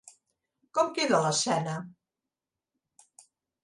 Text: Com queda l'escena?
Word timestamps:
Com 0.77 0.89
queda 0.95 1.21
l'escena? 1.27 1.79